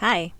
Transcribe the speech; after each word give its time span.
Hi. 0.00 0.32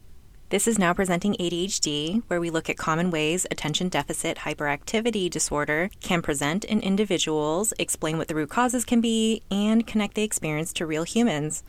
This 0.48 0.66
is 0.66 0.78
now 0.78 0.94
presenting 0.94 1.34
ADHD, 1.34 2.22
where 2.28 2.40
we 2.40 2.48
look 2.48 2.70
at 2.70 2.78
common 2.78 3.10
ways 3.10 3.46
attention 3.50 3.90
deficit 3.90 4.38
hyperactivity 4.38 5.28
disorder 5.28 5.90
can 6.00 6.22
present 6.22 6.64
in 6.64 6.80
individuals, 6.80 7.74
explain 7.78 8.16
what 8.16 8.28
the 8.28 8.34
root 8.34 8.48
causes 8.48 8.86
can 8.86 9.02
be, 9.02 9.42
and 9.50 9.86
connect 9.86 10.14
the 10.14 10.22
experience 10.22 10.72
to 10.72 10.86
real 10.86 11.02
humans. 11.02 11.62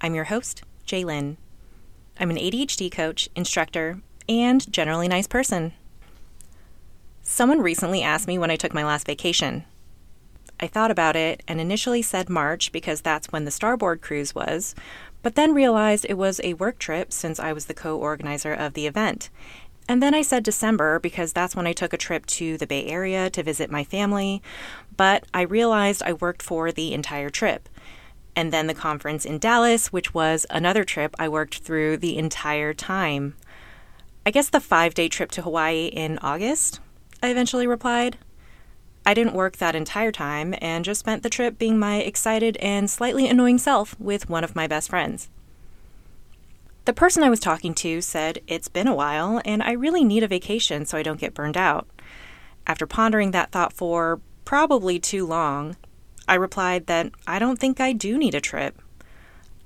I'm 0.00 0.14
your 0.14 0.24
host, 0.24 0.62
Jaye 0.86 1.04
Lin. 1.04 1.36
I'm 2.18 2.30
an 2.30 2.38
ADHD 2.38 2.90
coach, 2.90 3.28
instructor, 3.36 4.00
and 4.26 4.72
generally 4.72 5.06
nice 5.06 5.26
person. 5.26 5.74
Someone 7.22 7.60
recently 7.60 8.02
asked 8.02 8.26
me 8.26 8.38
when 8.38 8.50
I 8.50 8.56
took 8.56 8.72
my 8.72 8.82
last 8.82 9.06
vacation. 9.06 9.66
I 10.58 10.66
thought 10.68 10.90
about 10.90 11.16
it 11.16 11.42
and 11.46 11.60
initially 11.60 12.00
said 12.00 12.30
March 12.30 12.72
because 12.72 13.02
that's 13.02 13.30
when 13.30 13.44
the 13.44 13.50
Starboard 13.50 14.00
cruise 14.00 14.34
was, 14.34 14.74
but 15.26 15.34
then 15.34 15.52
realized 15.52 16.06
it 16.08 16.16
was 16.16 16.40
a 16.44 16.54
work 16.54 16.78
trip 16.78 17.12
since 17.12 17.40
I 17.40 17.52
was 17.52 17.64
the 17.64 17.74
co 17.74 17.98
organizer 17.98 18.54
of 18.54 18.74
the 18.74 18.86
event. 18.86 19.28
And 19.88 20.00
then 20.00 20.14
I 20.14 20.22
said 20.22 20.44
December 20.44 21.00
because 21.00 21.32
that's 21.32 21.56
when 21.56 21.66
I 21.66 21.72
took 21.72 21.92
a 21.92 21.96
trip 21.96 22.26
to 22.26 22.56
the 22.56 22.66
Bay 22.68 22.86
Area 22.86 23.28
to 23.30 23.42
visit 23.42 23.68
my 23.68 23.82
family, 23.82 24.40
but 24.96 25.24
I 25.34 25.42
realized 25.42 26.00
I 26.00 26.12
worked 26.12 26.44
for 26.44 26.70
the 26.70 26.94
entire 26.94 27.28
trip. 27.28 27.68
And 28.36 28.52
then 28.52 28.68
the 28.68 28.72
conference 28.72 29.24
in 29.24 29.40
Dallas, 29.40 29.92
which 29.92 30.14
was 30.14 30.46
another 30.48 30.84
trip 30.84 31.16
I 31.18 31.28
worked 31.28 31.58
through 31.58 31.96
the 31.96 32.16
entire 32.16 32.72
time. 32.72 33.34
I 34.24 34.30
guess 34.30 34.48
the 34.48 34.60
five 34.60 34.94
day 34.94 35.08
trip 35.08 35.32
to 35.32 35.42
Hawaii 35.42 35.86
in 35.86 36.20
August, 36.22 36.78
I 37.20 37.30
eventually 37.30 37.66
replied. 37.66 38.16
I 39.06 39.14
didn't 39.14 39.34
work 39.34 39.58
that 39.58 39.76
entire 39.76 40.10
time 40.10 40.52
and 40.60 40.84
just 40.84 40.98
spent 40.98 41.22
the 41.22 41.30
trip 41.30 41.58
being 41.58 41.78
my 41.78 41.98
excited 41.98 42.56
and 42.56 42.90
slightly 42.90 43.28
annoying 43.28 43.58
self 43.58 43.98
with 44.00 44.28
one 44.28 44.42
of 44.42 44.56
my 44.56 44.66
best 44.66 44.90
friends. 44.90 45.30
The 46.86 46.92
person 46.92 47.22
I 47.22 47.30
was 47.30 47.38
talking 47.38 47.72
to 47.74 48.00
said 48.00 48.40
it's 48.48 48.66
been 48.66 48.88
a 48.88 48.94
while 48.94 49.40
and 49.44 49.62
I 49.62 49.72
really 49.72 50.02
need 50.02 50.24
a 50.24 50.28
vacation 50.28 50.84
so 50.86 50.98
I 50.98 51.04
don't 51.04 51.20
get 51.20 51.34
burned 51.34 51.56
out. 51.56 51.86
After 52.66 52.84
pondering 52.84 53.30
that 53.30 53.52
thought 53.52 53.72
for 53.72 54.20
probably 54.44 54.98
too 54.98 55.24
long, 55.24 55.76
I 56.26 56.34
replied 56.34 56.86
that 56.86 57.12
I 57.28 57.38
don't 57.38 57.60
think 57.60 57.80
I 57.80 57.92
do 57.92 58.18
need 58.18 58.34
a 58.34 58.40
trip. 58.40 58.82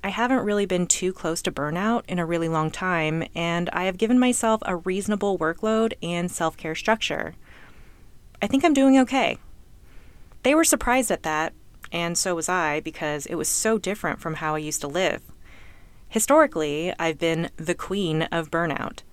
I 0.03 0.09
haven't 0.09 0.45
really 0.45 0.67
been 0.67 0.85
too 0.85 1.13
close 1.13 1.41
to 1.43 1.51
burnout 1.51 2.03
in 2.07 2.19
a 2.19 2.25
really 2.25 2.47
long 2.47 2.69
time, 2.69 3.23
and 3.35 3.69
I 3.71 3.83
have 3.83 3.97
given 3.97 4.19
myself 4.19 4.61
a 4.65 4.75
reasonable 4.75 5.37
workload 5.37 5.93
and 6.01 6.29
self 6.29 6.57
care 6.57 6.75
structure. 6.75 7.35
I 8.41 8.47
think 8.47 8.65
I'm 8.65 8.73
doing 8.73 8.97
okay. 8.99 9.37
They 10.43 10.55
were 10.55 10.63
surprised 10.63 11.11
at 11.11 11.23
that, 11.23 11.53
and 11.91 12.17
so 12.17 12.33
was 12.33 12.49
I, 12.49 12.79
because 12.79 13.25
it 13.27 13.35
was 13.35 13.47
so 13.47 13.77
different 13.77 14.19
from 14.19 14.35
how 14.35 14.55
I 14.55 14.59
used 14.59 14.81
to 14.81 14.87
live. 14.87 15.21
Historically, 16.09 16.93
I've 16.97 17.19
been 17.19 17.51
the 17.57 17.75
queen 17.75 18.23
of 18.23 18.49
burnout. 18.49 19.03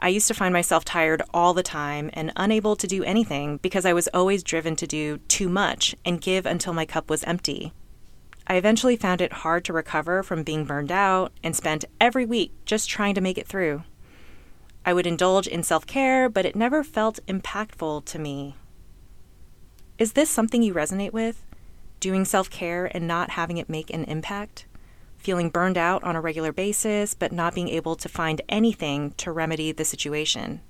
I 0.00 0.08
used 0.08 0.28
to 0.28 0.34
find 0.34 0.52
myself 0.52 0.84
tired 0.84 1.22
all 1.34 1.52
the 1.52 1.62
time 1.62 2.10
and 2.14 2.32
unable 2.36 2.74
to 2.76 2.86
do 2.86 3.04
anything 3.04 3.58
because 3.58 3.84
I 3.84 3.92
was 3.92 4.08
always 4.08 4.42
driven 4.42 4.74
to 4.76 4.86
do 4.86 5.18
too 5.28 5.50
much 5.50 5.94
and 6.06 6.20
give 6.20 6.46
until 6.46 6.72
my 6.72 6.86
cup 6.86 7.10
was 7.10 7.22
empty. 7.24 7.74
I 8.46 8.54
eventually 8.54 8.96
found 8.96 9.20
it 9.20 9.32
hard 9.32 9.64
to 9.66 9.74
recover 9.74 10.22
from 10.22 10.42
being 10.42 10.64
burned 10.64 10.90
out 10.90 11.32
and 11.44 11.54
spent 11.54 11.84
every 12.00 12.24
week 12.24 12.52
just 12.64 12.88
trying 12.88 13.14
to 13.14 13.20
make 13.20 13.36
it 13.36 13.46
through. 13.46 13.84
I 14.84 14.94
would 14.94 15.06
indulge 15.06 15.46
in 15.46 15.62
self 15.62 15.86
care, 15.86 16.30
but 16.30 16.46
it 16.46 16.56
never 16.56 16.82
felt 16.82 17.20
impactful 17.28 18.06
to 18.06 18.18
me. 18.18 18.56
Is 20.00 20.14
this 20.14 20.30
something 20.30 20.62
you 20.62 20.72
resonate 20.72 21.12
with? 21.12 21.44
Doing 22.00 22.24
self 22.24 22.48
care 22.48 22.86
and 22.86 23.06
not 23.06 23.32
having 23.32 23.58
it 23.58 23.68
make 23.68 23.92
an 23.92 24.04
impact? 24.04 24.64
Feeling 25.18 25.50
burned 25.50 25.76
out 25.76 26.02
on 26.02 26.16
a 26.16 26.22
regular 26.22 26.52
basis, 26.52 27.12
but 27.12 27.32
not 27.32 27.54
being 27.54 27.68
able 27.68 27.96
to 27.96 28.08
find 28.08 28.40
anything 28.48 29.10
to 29.18 29.30
remedy 29.30 29.72
the 29.72 29.84
situation? 29.84 30.62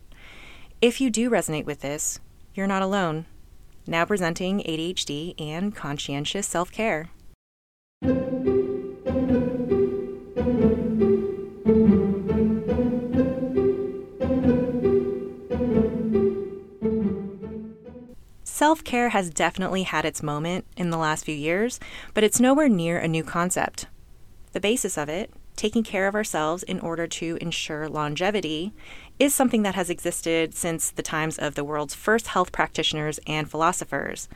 If 0.83 1.01
you 1.01 1.11
do 1.11 1.31
resonate 1.31 1.65
with 1.65 1.81
this, 1.81 2.19
you're 2.57 2.67
not 2.67 2.83
alone. 2.83 3.27
Now 3.87 4.05
presenting 4.05 4.65
ADHD 4.65 5.41
and 5.41 5.77
conscientious 5.77 6.49
self 6.49 6.73
care. 6.73 7.11
Self 18.71 18.85
care 18.85 19.09
has 19.09 19.31
definitely 19.31 19.83
had 19.83 20.05
its 20.05 20.23
moment 20.23 20.65
in 20.77 20.91
the 20.91 20.97
last 20.97 21.25
few 21.25 21.35
years, 21.35 21.81
but 22.15 22.23
it's 22.23 22.39
nowhere 22.39 22.69
near 22.69 22.99
a 22.99 23.09
new 23.09 23.25
concept. 23.25 23.87
The 24.53 24.61
basis 24.61 24.97
of 24.97 25.09
it, 25.09 25.33
taking 25.57 25.83
care 25.83 26.07
of 26.07 26.15
ourselves 26.15 26.63
in 26.63 26.79
order 26.79 27.09
to 27.09 27.37
ensure 27.41 27.89
longevity, 27.89 28.73
is 29.19 29.35
something 29.35 29.65
that 29.65 29.75
has 29.75 29.91
existed 29.91 30.55
since 30.55 30.89
the 30.89 31.03
times 31.03 31.37
of 31.37 31.57
the 31.57 31.65
world's 31.65 31.97
first 31.97 32.29
health 32.29 32.53
practitioners 32.53 33.19
and 33.27 33.51
philosophers. 33.51 34.29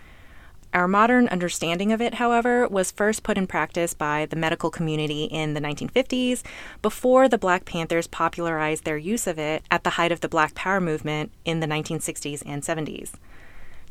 Our 0.73 0.89
modern 0.89 1.29
understanding 1.29 1.93
of 1.93 2.01
it, 2.01 2.15
however, 2.15 2.67
was 2.67 2.91
first 2.91 3.23
put 3.23 3.39
in 3.39 3.47
practice 3.47 3.95
by 3.95 4.27
the 4.27 4.35
medical 4.35 4.69
community 4.69 5.27
in 5.27 5.55
the 5.55 5.61
1950s 5.61 6.43
before 6.83 7.29
the 7.29 7.39
Black 7.39 7.67
Panthers 7.67 8.09
popularized 8.09 8.83
their 8.83 8.99
use 8.99 9.29
of 9.29 9.39
it 9.39 9.63
at 9.71 9.85
the 9.85 9.91
height 9.91 10.11
of 10.11 10.23
the 10.23 10.29
Black 10.29 10.57
Power 10.57 10.81
movement 10.81 11.31
in 11.45 11.61
the 11.61 11.69
1960s 11.69 12.43
and 12.45 12.65
70s. 12.65 13.13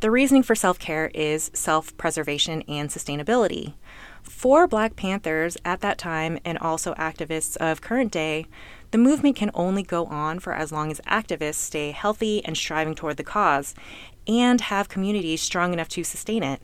The 0.04 0.12
reasoning 0.12 0.44
for 0.44 0.54
self 0.54 0.80
care 0.80 1.10
is 1.14 1.50
self 1.54 1.96
preservation 1.96 2.62
and 2.64 2.90
sustainability. 2.90 3.76
For 4.22 4.68
Black 4.68 4.98
Panthers 4.98 5.56
at 5.64 5.80
that 5.80 5.98
time 5.98 6.40
and 6.44 6.58
also 6.58 6.94
activists 6.96 7.56
of 7.56 7.80
current 7.80 8.12
day, 8.12 8.46
the 8.92 8.98
movement 8.98 9.38
can 9.38 9.50
only 9.54 9.82
go 9.82 10.08
on 10.08 10.40
for 10.40 10.52
as 10.52 10.74
long 10.74 10.92
as 10.92 11.00
activists 11.08 11.54
stay 11.56 11.92
healthy 11.92 12.44
and 12.44 12.58
striving 12.58 12.96
toward 12.96 13.16
the 13.16 13.24
cause 13.24 13.76
and 14.28 14.60
have 14.60 14.90
communities 14.90 15.42
strong 15.42 15.72
enough 15.72 15.88
to 15.88 16.04
sustain 16.04 16.44
it. 16.44 16.62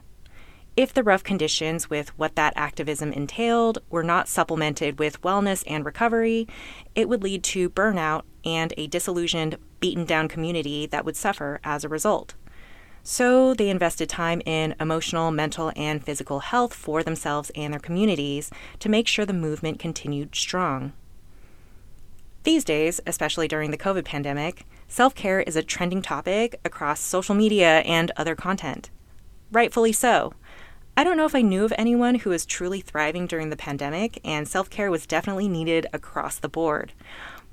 If 0.76 0.94
the 0.94 1.02
rough 1.02 1.24
conditions 1.24 1.90
with 1.90 2.10
what 2.20 2.36
that 2.36 2.52
activism 2.58 3.14
entailed 3.14 3.78
were 3.90 4.04
not 4.04 4.28
supplemented 4.28 5.00
with 5.00 5.22
wellness 5.22 5.64
and 5.66 5.86
recovery, 5.86 6.46
it 6.94 7.08
would 7.08 7.24
lead 7.24 7.44
to 7.46 7.70
burnout 7.70 8.24
and 8.44 8.74
a 8.76 8.88
disillusioned, 8.88 9.58
beaten 9.80 10.04
down 10.04 10.28
community 10.28 10.88
that 10.88 11.06
would 11.06 11.16
suffer 11.16 11.62
as 11.64 11.86
a 11.86 11.90
result. 11.90 12.36
So 13.04 13.54
they 13.54 13.70
invested 13.70 14.10
time 14.10 14.42
in 14.46 14.76
emotional, 14.80 15.32
mental, 15.32 15.72
and 15.76 16.04
physical 16.04 16.40
health 16.40 16.74
for 16.74 17.02
themselves 17.04 17.52
and 17.56 17.74
their 17.74 17.80
communities 17.80 18.52
to 18.80 18.90
make 18.90 19.08
sure 19.08 19.26
the 19.26 19.34
movement 19.34 19.80
continued 19.80 20.36
strong. 20.36 20.94
These 22.44 22.64
days, 22.64 23.02
especially 23.06 23.48
during 23.48 23.72
the 23.72 23.78
COVID 23.78 24.06
pandemic, 24.06 24.66
self 24.88 25.14
care 25.14 25.42
is 25.42 25.56
a 25.56 25.64
trending 25.64 26.02
topic 26.02 26.60
across 26.64 27.00
social 27.00 27.36
media 27.36 27.80
and 27.80 28.12
other 28.16 28.36
content. 28.36 28.90
Rightfully 29.52 29.92
so. 29.92 30.34
I 30.96 31.04
don't 31.04 31.18
know 31.18 31.26
if 31.26 31.36
I 31.36 31.42
knew 31.42 31.64
of 31.64 31.74
anyone 31.78 32.16
who 32.16 32.30
was 32.30 32.46
truly 32.46 32.82
thriving 32.82 33.26
during 33.26 33.50
the 33.50 33.56
pandemic, 33.56 34.20
and 34.24 34.48
self 34.48 34.70
care 34.70 34.92
was 34.92 35.06
definitely 35.06 35.48
needed 35.48 35.88
across 35.94 36.38
the 36.40 36.50
board. 36.50 36.94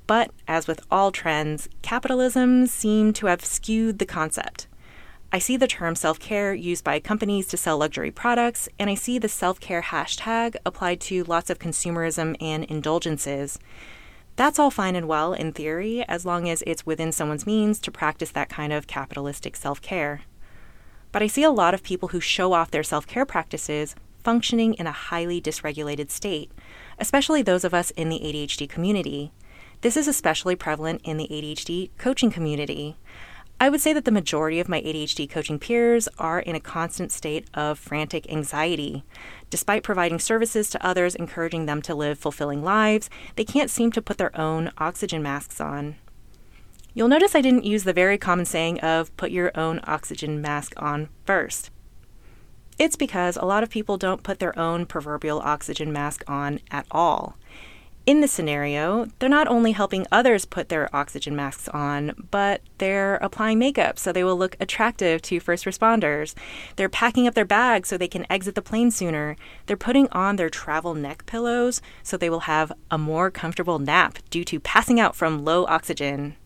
But 0.07 0.31
as 0.47 0.67
with 0.67 0.81
all 0.91 1.11
trends, 1.11 1.69
capitalism 1.83 2.67
seemed 2.67 3.17
to 3.17 3.27
have 3.27 3.45
skewed 3.45 3.99
the 3.99 4.07
concept. 4.07 4.66
I 5.37 5.39
see 5.39 5.59
the 5.59 5.67
term 5.67 5.97
self 5.97 6.19
care 6.19 6.55
used 6.55 6.83
by 6.83 6.99
companies 6.99 7.47
to 7.49 7.59
sell 7.59 7.77
luxury 7.77 8.11
products, 8.11 8.71
and 8.79 8.89
I 8.89 8.95
see 8.95 9.19
the 9.19 9.29
self 9.29 9.61
care 9.61 9.83
hashtag 9.83 10.57
applied 10.65 10.99
to 11.03 11.25
lots 11.25 11.51
of 11.51 11.59
consumerism 11.59 12.37
and 12.41 12.65
indulgences. 12.65 13.59
That's 14.37 14.59
all 14.59 14.71
fine 14.71 14.97
and 14.97 15.07
well 15.07 15.35
in 15.35 15.53
theory, 15.53 16.03
as 16.09 16.25
long 16.25 16.49
as 16.49 16.63
it's 16.67 16.87
within 16.87 17.13
someone's 17.13 17.45
means 17.45 17.81
to 17.81 17.91
practice 17.91 18.31
that 18.31 18.49
kind 18.49 18.73
of 18.73 18.87
capitalistic 18.87 19.57
self 19.57 19.83
care. 19.83 20.23
But 21.13 21.23
I 21.23 21.27
see 21.27 21.43
a 21.43 21.51
lot 21.51 21.75
of 21.75 21.83
people 21.83 22.09
who 22.09 22.21
show 22.21 22.55
off 22.55 22.71
their 22.71 22.83
self 22.83 23.07
care 23.07 23.27
practices 23.27 23.95
functioning 24.25 24.73
in 24.73 24.87
a 24.87 24.91
highly 24.91 25.39
dysregulated 25.39 26.11
state, 26.11 26.51
especially 26.99 27.43
those 27.43 27.63
of 27.63 27.75
us 27.75 27.91
in 27.91 28.09
the 28.09 28.21
ADHD 28.21 28.67
community. 28.67 29.33
This 29.83 29.99
is 29.99 30.09
especially 30.09 30.57
prevalent 30.57 31.03
in 31.05 31.19
the 31.19 31.29
ADHD 31.29 31.91
coaching 31.99 32.31
community. 32.31 32.97
I 33.59 33.71
would 33.71 33.81
say 33.81 33.95
that 33.95 34.05
the 34.05 34.13
majority 34.13 34.61
of 34.61 34.69
my 34.69 34.83
ADHD 34.83 35.31
coaching 35.31 35.59
peers 35.59 36.09
are 36.19 36.41
in 36.41 36.55
a 36.55 36.61
constant 36.61 37.11
state 37.11 37.47
of 37.55 37.79
frantic 37.79 38.31
anxiety. 38.31 39.03
Despite 39.49 39.83
providing 39.83 40.19
services 40.19 40.69
to 40.71 40.87
others, 40.87 41.15
encouraging 41.15 41.65
them 41.65 41.81
to 41.83 41.95
live 41.95 42.19
fulfilling 42.19 42.63
lives, 42.63 43.09
they 43.37 43.45
can't 43.45 43.71
seem 43.71 43.91
to 43.93 44.03
put 44.03 44.19
their 44.19 44.39
own 44.39 44.73
oxygen 44.77 45.23
masks 45.23 45.59
on. 45.59 45.97
You'll 46.93 47.09
notice 47.09 47.35
I 47.35 47.41
didn't 47.41 47.65
use 47.65 47.85
the 47.85 47.95
very 47.95 48.19
common 48.19 48.45
saying 48.45 48.81
of 48.81 49.17
put 49.17 49.31
your 49.31 49.51
own 49.55 49.81
oxygen 49.85 50.43
mask 50.43 50.75
on 50.77 51.09
first. 51.25 51.71
It's 52.79 52.97
because 52.97 53.39
a 53.39 53.47
lot 53.47 53.63
of 53.63 53.71
people 53.71 53.97
don't 53.97 54.23
put 54.23 54.39
their 54.39 54.59
own 54.59 54.85
proverbial 54.85 55.41
oxygen 55.41 55.93
mask 55.93 56.23
on 56.29 56.61
at 56.71 56.85
all. 56.91 57.39
In 58.07 58.21
this 58.21 58.31
scenario, 58.31 59.09
they're 59.19 59.29
not 59.29 59.49
only 59.49 59.73
helping 59.73 60.07
others 60.13 60.45
put 60.45 60.69
their 60.69 60.95
oxygen 60.95 61.35
masks 61.35 61.67
on, 61.71 62.13
but 62.31 62.61
they're 62.79 63.17
applying 63.17 63.59
makeup 63.59 63.99
so 63.99 64.13
they 64.13 64.23
will 64.23 64.39
look 64.39 64.57
attractive 64.61 65.21
to 65.23 65.41
first 65.41 65.65
responders. 65.65 66.37
They're 66.77 66.89
packing 66.89 67.27
up 67.27 67.35
their 67.35 67.45
bags 67.45 67.89
so 67.89 67.99
they 67.99 68.07
can 68.07 68.25
exit 68.31 68.55
the 68.55 68.63
plane 68.63 68.93
sooner. 68.93 69.35
They're 69.67 69.77
putting 69.77 70.09
on 70.11 70.37
their 70.37 70.49
travel 70.49 70.95
neck 70.95 71.27
pillows 71.27 71.83
so 72.05 72.17
they 72.17 72.31
will 72.31 72.47
have 72.47 72.71
a 72.93 72.97
more 72.97 73.29
comfortable 73.29 73.81
nap 73.81 74.19
due 74.31 74.45
to 74.45 74.61
passing 74.61 75.01
out 75.01 75.17
from 75.17 75.45
low 75.45 75.67
oxygen. 75.67 76.37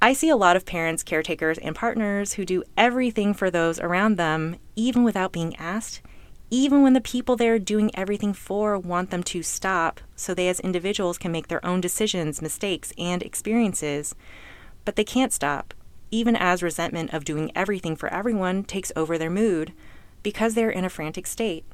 I 0.00 0.12
see 0.12 0.28
a 0.28 0.36
lot 0.36 0.54
of 0.54 0.64
parents, 0.64 1.02
caretakers, 1.02 1.58
and 1.58 1.74
partners 1.74 2.34
who 2.34 2.44
do 2.44 2.62
everything 2.76 3.34
for 3.34 3.50
those 3.50 3.80
around 3.80 4.18
them, 4.18 4.54
even 4.76 5.02
without 5.02 5.32
being 5.32 5.56
asked 5.56 6.00
even 6.50 6.82
when 6.82 6.92
the 6.92 7.00
people 7.00 7.36
they're 7.36 7.58
doing 7.58 7.90
everything 7.94 8.32
for 8.32 8.78
want 8.78 9.10
them 9.10 9.22
to 9.24 9.42
stop 9.42 10.00
so 10.14 10.34
they 10.34 10.48
as 10.48 10.60
individuals 10.60 11.18
can 11.18 11.32
make 11.32 11.48
their 11.48 11.64
own 11.64 11.80
decisions, 11.80 12.42
mistakes, 12.42 12.92
and 12.98 13.22
experiences. 13.22 14.14
But 14.84 14.96
they 14.96 15.04
can't 15.04 15.32
stop, 15.32 15.74
even 16.10 16.36
as 16.36 16.62
resentment 16.62 17.12
of 17.12 17.24
doing 17.24 17.50
everything 17.54 17.96
for 17.96 18.12
everyone 18.12 18.64
takes 18.64 18.92
over 18.94 19.18
their 19.18 19.30
mood 19.30 19.72
because 20.22 20.54
they're 20.54 20.70
in 20.70 20.84
a 20.84 20.90
frantic 20.90 21.26
state. 21.26 21.64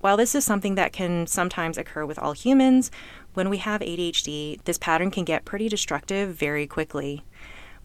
While 0.00 0.16
this 0.16 0.34
is 0.34 0.44
something 0.44 0.74
that 0.74 0.92
can 0.92 1.28
sometimes 1.28 1.78
occur 1.78 2.04
with 2.04 2.18
all 2.18 2.32
humans, 2.32 2.90
when 3.34 3.48
we 3.48 3.58
have 3.58 3.80
ADHD, 3.80 4.62
this 4.64 4.78
pattern 4.78 5.12
can 5.12 5.24
get 5.24 5.44
pretty 5.44 5.68
destructive 5.68 6.34
very 6.34 6.66
quickly. 6.66 7.24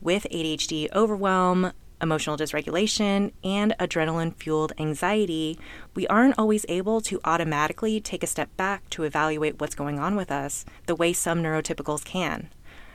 With 0.02 0.26
ADHD 0.32 0.88
overwhelm, 0.96 1.74
emotional 2.02 2.38
dysregulation, 2.38 3.32
and 3.44 3.76
adrenaline 3.80 4.36
fueled 4.36 4.74
anxiety, 4.78 5.60
we 5.96 6.08
aren't 6.08 6.38
always 6.38 6.66
able 6.70 7.02
to 7.02 7.20
automatically 7.26 8.00
take 8.00 8.24
a 8.24 8.28
step 8.28 8.56
back 8.58 8.90
to 8.92 9.04
evaluate 9.04 9.60
what's 9.60 9.76
going 9.76 10.00
on 10.00 10.16
with 10.16 10.32
us 10.32 10.66
the 10.86 10.96
way 10.96 11.14
some 11.14 11.42
neurotypicals 11.42 12.04
can. 12.04 12.50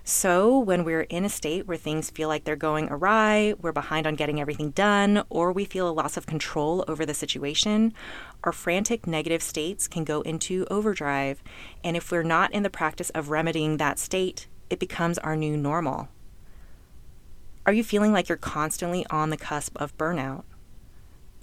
So, 0.05 0.59
when 0.59 0.83
we're 0.83 1.03
in 1.03 1.25
a 1.25 1.29
state 1.29 1.69
where 1.69 1.77
things 1.77 2.11
feel 2.11 2.29
like 2.29 2.43
they're 2.43 2.57
going 2.57 2.89
awry, 2.91 3.55
we're 3.61 3.71
behind 3.71 4.05
on 4.05 4.17
getting 4.17 4.41
everything 4.41 4.71
done, 4.71 5.23
or 5.31 5.53
we 5.53 5.65
feel 5.65 5.89
a 5.89 5.95
loss 5.95 6.17
of 6.17 6.27
control 6.27 6.85
over 6.89 7.07
the 7.07 7.15
situation, 7.15 7.95
our 8.43 8.51
frantic 8.51 9.07
negative 9.07 9.45
states 9.45 9.87
can 9.87 10.03
go 10.03 10.21
into 10.23 10.67
overdrive. 10.73 11.41
And 11.85 11.97
if 11.97 12.11
we're 12.11 12.25
not 12.25 12.53
in 12.53 12.65
the 12.65 12.71
practice 12.71 13.11
of 13.11 13.31
remedying 13.31 13.77
that 13.77 14.01
state, 14.01 14.49
it 14.69 14.81
becomes 14.81 15.19
our 15.19 15.37
new 15.37 15.57
normal. 15.57 16.09
Are 17.65 17.73
you 17.73 17.85
feeling 17.85 18.13
like 18.13 18.29
you're 18.29 18.39
constantly 18.39 19.07
on 19.09 19.31
the 19.31 19.37
cusp 19.37 19.81
of 19.81 19.97
burnout? 19.97 20.43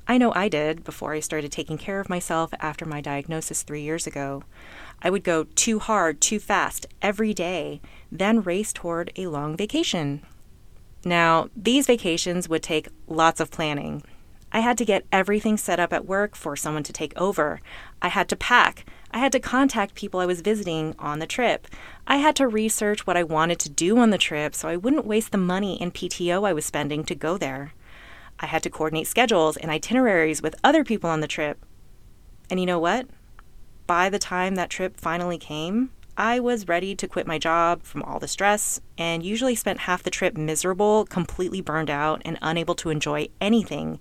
I 0.06 0.18
know 0.18 0.34
I 0.34 0.50
did 0.50 0.84
before 0.84 1.14
I 1.14 1.22
started 1.22 1.50
taking 1.52 1.78
care 1.78 2.02
of 2.02 2.10
myself 2.10 2.52
after 2.60 2.86
my 2.86 3.00
diagnosis 3.00 3.64
three 3.64 3.84
years 3.84 4.06
ago. 4.06 4.44
I 5.02 5.10
would 5.12 5.24
go 5.24 5.46
too 5.56 5.80
hard, 5.80 6.20
too 6.20 6.40
fast 6.40 6.88
every 7.02 7.34
day, 7.34 7.80
then 8.12 8.42
race 8.42 8.74
toward 8.74 9.14
a 9.16 9.28
long 9.28 9.56
vacation. 9.56 10.24
Now, 11.06 11.50
these 11.56 11.88
vacations 11.88 12.50
would 12.50 12.64
take 12.64 12.90
lots 13.08 13.40
of 13.40 13.52
planning. 13.52 14.04
I 14.52 14.60
had 14.60 14.78
to 14.80 14.86
get 14.86 15.06
everything 15.14 15.56
set 15.56 15.80
up 15.80 15.94
at 15.94 16.06
work 16.06 16.36
for 16.36 16.58
someone 16.58 16.84
to 16.84 16.92
take 16.92 17.14
over. 17.16 17.62
I 18.02 18.10
had 18.10 18.28
to 18.30 18.36
pack. 18.36 18.86
I 19.12 19.18
had 19.18 19.32
to 19.32 19.40
contact 19.40 19.96
people 19.96 20.20
I 20.20 20.26
was 20.28 20.42
visiting 20.42 20.94
on 21.00 21.20
the 21.20 21.26
trip. 21.26 21.68
I 22.06 22.18
had 22.18 22.36
to 22.36 22.48
research 22.48 23.08
what 23.08 23.18
I 23.18 23.24
wanted 23.24 23.58
to 23.60 23.70
do 23.70 23.98
on 23.98 24.12
the 24.12 24.18
trip 24.20 24.54
so 24.54 24.70
I 24.70 24.76
wouldn't 24.76 25.06
waste 25.06 25.32
the 25.32 25.38
money 25.38 25.80
and 25.82 25.94
PTO 25.94 26.48
I 26.48 26.54
was 26.54 26.66
spending 26.66 27.04
to 27.06 27.16
go 27.16 27.38
there. 27.38 27.74
I 28.40 28.46
had 28.46 28.62
to 28.64 28.70
coordinate 28.70 29.08
schedules 29.08 29.58
and 29.58 29.72
itineraries 29.72 30.42
with 30.42 30.56
other 30.64 30.84
people 30.84 31.10
on 31.10 31.22
the 31.22 31.28
trip. 31.28 31.66
And 32.50 32.60
you 32.60 32.66
know 32.66 32.80
what? 32.80 33.08
By 33.88 34.10
the 34.10 34.20
time 34.20 34.56
that 34.56 34.70
trip 34.70 34.98
finally 34.98 35.40
came, 35.40 35.90
I 36.16 36.40
was 36.40 36.68
ready 36.68 36.96
to 36.96 37.08
quit 37.08 37.26
my 37.26 37.40
job 37.40 37.84
from 37.84 38.04
all 38.04 38.20
the 38.20 38.28
stress 38.28 38.80
and 38.98 39.24
usually 39.24 39.56
spent 39.56 39.80
half 39.80 40.04
the 40.04 40.10
trip 40.12 40.38
miserable, 40.38 41.06
completely 41.06 41.62
burned 41.62 41.90
out, 41.90 42.22
and 42.26 42.38
unable 42.42 42.76
to 42.76 42.90
enjoy 42.90 43.30
anything, 43.42 44.00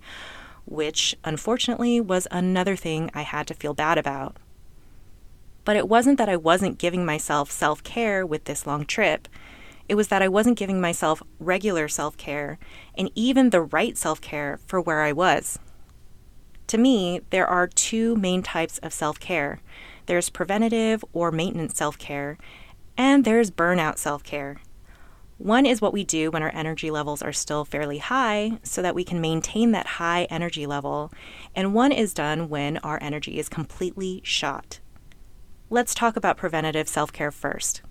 which 0.65 1.15
unfortunately 1.23 1.99
was 1.99 2.27
another 2.29 2.75
thing 2.75 3.09
I 3.13 3.23
had 3.23 3.47
to 3.47 3.53
feel 3.53 3.73
bad 3.73 3.97
about. 3.97 4.37
But 5.65 5.75
it 5.75 5.87
wasn't 5.87 6.17
that 6.17 6.29
I 6.29 6.37
wasn't 6.37 6.77
giving 6.77 7.05
myself 7.05 7.51
self 7.51 7.83
care 7.83 8.25
with 8.25 8.45
this 8.45 8.65
long 8.65 8.85
trip. 8.85 9.27
It 9.87 9.95
was 9.95 10.09
that 10.09 10.21
I 10.21 10.27
wasn't 10.27 10.57
giving 10.57 10.79
myself 10.79 11.23
regular 11.39 11.87
self 11.87 12.17
care 12.17 12.59
and 12.97 13.11
even 13.15 13.49
the 13.49 13.61
right 13.61 13.97
self 13.97 14.21
care 14.21 14.59
for 14.65 14.79
where 14.79 15.01
I 15.01 15.11
was. 15.11 15.59
To 16.67 16.77
me, 16.77 17.21
there 17.31 17.47
are 17.47 17.67
two 17.67 18.15
main 18.15 18.43
types 18.43 18.77
of 18.79 18.93
self 18.93 19.19
care 19.19 19.59
there's 20.09 20.31
preventative 20.31 21.05
or 21.13 21.31
maintenance 21.31 21.77
self 21.77 21.95
care, 21.99 22.39
and 22.97 23.25
there's 23.25 23.51
burnout 23.51 23.99
self 23.99 24.23
care. 24.23 24.57
One 25.37 25.65
is 25.65 25.81
what 25.81 25.93
we 25.93 26.03
do 26.03 26.31
when 26.31 26.41
our 26.41 26.51
energy 26.53 26.91
levels 26.91 27.21
are 27.21 27.31
still 27.31 27.63
fairly 27.63 27.99
high 27.99 28.59
so 28.63 28.81
that 28.81 28.95
we 28.95 29.03
can 29.03 29.21
maintain 29.21 29.71
that 29.71 29.85
high 29.85 30.23
energy 30.25 30.65
level, 30.65 31.13
and 31.55 31.73
one 31.73 31.91
is 31.91 32.13
done 32.13 32.49
when 32.49 32.77
our 32.79 32.97
energy 33.01 33.39
is 33.39 33.49
completely 33.49 34.21
shot. 34.23 34.79
Let's 35.71 35.93
talk 35.93 36.15
about 36.15 36.35
preventative 36.35 36.87
self 36.87 37.13
care 37.13 37.29
first. 37.29 37.83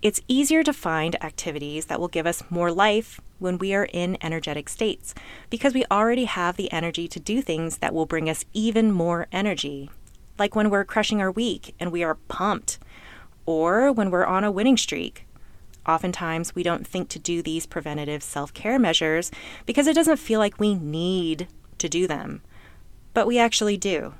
It's 0.00 0.22
easier 0.26 0.62
to 0.62 0.72
find 0.72 1.22
activities 1.22 1.84
that 1.86 2.00
will 2.00 2.08
give 2.08 2.26
us 2.26 2.42
more 2.48 2.72
life 2.72 3.20
when 3.38 3.58
we 3.58 3.74
are 3.74 3.86
in 3.92 4.16
energetic 4.22 4.70
states 4.70 5.14
because 5.50 5.74
we 5.74 5.84
already 5.90 6.24
have 6.24 6.56
the 6.56 6.72
energy 6.72 7.08
to 7.08 7.20
do 7.20 7.42
things 7.42 7.76
that 7.78 7.92
will 7.92 8.06
bring 8.06 8.30
us 8.30 8.46
even 8.54 8.90
more 8.90 9.26
energy. 9.32 9.90
Like 10.38 10.56
when 10.56 10.70
we're 10.70 10.86
crushing 10.86 11.20
our 11.20 11.30
week 11.30 11.74
and 11.78 11.92
we 11.92 12.02
are 12.02 12.14
pumped, 12.14 12.78
or 13.44 13.92
when 13.92 14.10
we're 14.10 14.24
on 14.24 14.44
a 14.44 14.50
winning 14.50 14.78
streak. 14.78 15.26
Oftentimes, 15.86 16.54
we 16.54 16.62
don't 16.62 16.86
think 16.86 17.10
to 17.10 17.18
do 17.18 17.42
these 17.42 17.66
preventative 17.66 18.22
self 18.22 18.54
care 18.54 18.78
measures 18.78 19.30
because 19.66 19.86
it 19.86 19.94
doesn't 19.94 20.16
feel 20.16 20.40
like 20.40 20.58
we 20.58 20.74
need 20.74 21.48
to 21.76 21.86
do 21.86 22.06
them. 22.06 22.40
But 23.12 23.26
we 23.26 23.38
actually 23.38 23.76
do. 23.76 24.14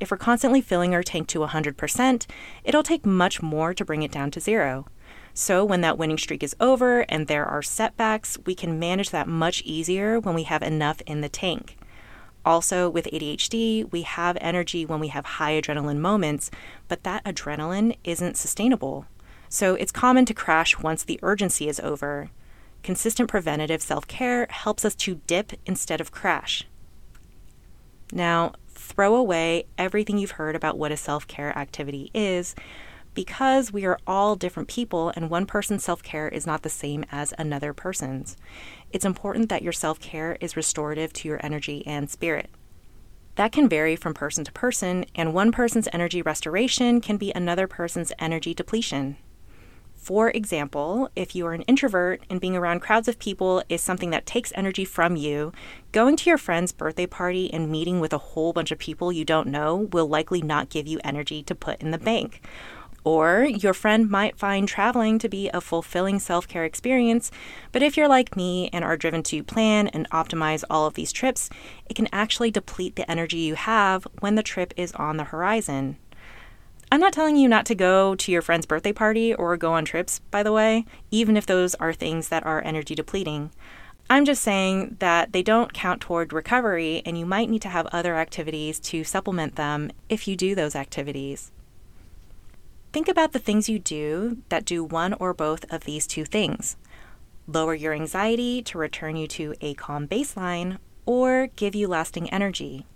If 0.00 0.10
we're 0.10 0.16
constantly 0.16 0.60
filling 0.60 0.94
our 0.94 1.02
tank 1.02 1.28
to 1.28 1.40
100%, 1.40 2.26
it'll 2.64 2.82
take 2.82 3.06
much 3.06 3.42
more 3.42 3.72
to 3.74 3.84
bring 3.84 4.02
it 4.02 4.12
down 4.12 4.30
to 4.32 4.40
zero. 4.40 4.86
So, 5.32 5.64
when 5.64 5.80
that 5.80 5.98
winning 5.98 6.18
streak 6.18 6.42
is 6.42 6.54
over 6.60 7.00
and 7.08 7.26
there 7.26 7.44
are 7.44 7.62
setbacks, 7.62 8.38
we 8.46 8.54
can 8.54 8.78
manage 8.78 9.10
that 9.10 9.26
much 9.26 9.62
easier 9.62 10.20
when 10.20 10.34
we 10.34 10.44
have 10.44 10.62
enough 10.62 11.00
in 11.06 11.22
the 11.22 11.28
tank. 11.28 11.76
Also, 12.44 12.88
with 12.88 13.06
ADHD, 13.06 13.90
we 13.90 14.02
have 14.02 14.38
energy 14.40 14.84
when 14.84 15.00
we 15.00 15.08
have 15.08 15.24
high 15.24 15.60
adrenaline 15.60 15.98
moments, 15.98 16.50
but 16.88 17.02
that 17.02 17.24
adrenaline 17.24 17.96
isn't 18.04 18.36
sustainable. 18.36 19.06
So, 19.48 19.74
it's 19.74 19.90
common 19.90 20.24
to 20.26 20.34
crash 20.34 20.78
once 20.78 21.02
the 21.02 21.18
urgency 21.22 21.68
is 21.68 21.80
over. 21.80 22.30
Consistent 22.82 23.28
preventative 23.28 23.82
self 23.82 24.06
care 24.06 24.46
helps 24.50 24.84
us 24.84 24.94
to 24.96 25.20
dip 25.26 25.54
instead 25.64 26.00
of 26.00 26.12
crash. 26.12 26.66
Now, 28.12 28.52
throw 28.84 29.14
away 29.14 29.64
everything 29.78 30.18
you've 30.18 30.32
heard 30.32 30.54
about 30.54 30.78
what 30.78 30.92
a 30.92 30.96
self 30.96 31.26
care 31.26 31.56
activity 31.56 32.10
is 32.14 32.54
because 33.14 33.72
we 33.72 33.84
are 33.84 33.98
all 34.06 34.36
different 34.36 34.68
people 34.68 35.12
and 35.16 35.30
one 35.30 35.46
person's 35.46 35.84
self 35.84 36.02
care 36.02 36.28
is 36.28 36.46
not 36.46 36.62
the 36.62 36.68
same 36.68 37.04
as 37.10 37.32
another 37.38 37.72
person's. 37.72 38.36
It's 38.92 39.04
important 39.04 39.48
that 39.48 39.62
your 39.62 39.72
self 39.72 40.00
care 40.00 40.36
is 40.40 40.56
restorative 40.56 41.12
to 41.14 41.28
your 41.28 41.40
energy 41.44 41.86
and 41.86 42.10
spirit. 42.10 42.50
That 43.36 43.52
can 43.52 43.68
vary 43.68 43.96
from 43.96 44.14
person 44.14 44.44
to 44.44 44.52
person, 44.52 45.06
and 45.14 45.34
one 45.34 45.50
person's 45.50 45.88
energy 45.92 46.22
restoration 46.22 47.00
can 47.00 47.16
be 47.16 47.32
another 47.34 47.66
person's 47.66 48.12
energy 48.18 48.54
depletion. 48.54 49.16
For 50.04 50.28
example, 50.28 51.08
if 51.16 51.34
you 51.34 51.46
are 51.46 51.54
an 51.54 51.62
introvert 51.62 52.20
and 52.28 52.38
being 52.38 52.54
around 52.54 52.80
crowds 52.80 53.08
of 53.08 53.18
people 53.18 53.62
is 53.70 53.80
something 53.80 54.10
that 54.10 54.26
takes 54.26 54.52
energy 54.54 54.84
from 54.84 55.16
you, 55.16 55.50
going 55.92 56.14
to 56.16 56.28
your 56.28 56.36
friend's 56.36 56.72
birthday 56.72 57.06
party 57.06 57.50
and 57.50 57.70
meeting 57.70 58.00
with 58.00 58.12
a 58.12 58.18
whole 58.18 58.52
bunch 58.52 58.70
of 58.70 58.78
people 58.78 59.10
you 59.10 59.24
don't 59.24 59.48
know 59.48 59.88
will 59.92 60.06
likely 60.06 60.42
not 60.42 60.68
give 60.68 60.86
you 60.86 61.00
energy 61.02 61.42
to 61.44 61.54
put 61.54 61.80
in 61.80 61.90
the 61.90 61.96
bank. 61.96 62.42
Or 63.02 63.44
your 63.44 63.72
friend 63.72 64.10
might 64.10 64.36
find 64.36 64.68
traveling 64.68 65.18
to 65.20 65.28
be 65.28 65.48
a 65.54 65.62
fulfilling 65.62 66.18
self 66.18 66.46
care 66.46 66.66
experience, 66.66 67.30
but 67.72 67.82
if 67.82 67.96
you're 67.96 68.06
like 68.06 68.36
me 68.36 68.68
and 68.74 68.84
are 68.84 68.98
driven 68.98 69.22
to 69.22 69.42
plan 69.42 69.88
and 69.88 70.08
optimize 70.10 70.64
all 70.68 70.86
of 70.86 70.94
these 70.94 71.12
trips, 71.12 71.48
it 71.88 71.94
can 71.94 72.08
actually 72.12 72.50
deplete 72.50 72.96
the 72.96 73.10
energy 73.10 73.38
you 73.38 73.54
have 73.54 74.06
when 74.20 74.34
the 74.34 74.42
trip 74.42 74.74
is 74.76 74.92
on 74.92 75.16
the 75.16 75.24
horizon. 75.24 75.96
I'm 76.94 77.00
not 77.00 77.12
telling 77.12 77.36
you 77.36 77.48
not 77.48 77.66
to 77.66 77.74
go 77.74 78.14
to 78.14 78.30
your 78.30 78.40
friend's 78.40 78.66
birthday 78.66 78.92
party 78.92 79.34
or 79.34 79.56
go 79.56 79.72
on 79.72 79.84
trips, 79.84 80.20
by 80.30 80.44
the 80.44 80.52
way, 80.52 80.84
even 81.10 81.36
if 81.36 81.44
those 81.44 81.74
are 81.74 81.92
things 81.92 82.28
that 82.28 82.46
are 82.46 82.62
energy 82.64 82.94
depleting. 82.94 83.50
I'm 84.08 84.24
just 84.24 84.44
saying 84.44 84.98
that 85.00 85.32
they 85.32 85.42
don't 85.42 85.72
count 85.72 86.00
toward 86.00 86.32
recovery, 86.32 87.02
and 87.04 87.18
you 87.18 87.26
might 87.26 87.50
need 87.50 87.62
to 87.62 87.68
have 87.68 87.88
other 87.88 88.14
activities 88.14 88.78
to 88.78 89.02
supplement 89.02 89.56
them 89.56 89.90
if 90.08 90.28
you 90.28 90.36
do 90.36 90.54
those 90.54 90.76
activities. 90.76 91.50
Think 92.92 93.08
about 93.08 93.32
the 93.32 93.40
things 93.40 93.68
you 93.68 93.80
do 93.80 94.38
that 94.48 94.64
do 94.64 94.84
one 94.84 95.14
or 95.14 95.34
both 95.34 95.64
of 95.72 95.82
these 95.86 96.06
two 96.06 96.24
things 96.24 96.76
lower 97.48 97.74
your 97.74 97.92
anxiety 97.92 98.62
to 98.62 98.78
return 98.78 99.16
you 99.16 99.26
to 99.26 99.52
a 99.60 99.74
calm 99.74 100.06
baseline, 100.06 100.78
or 101.06 101.48
give 101.56 101.74
you 101.74 101.88
lasting 101.88 102.30
energy. 102.30 102.86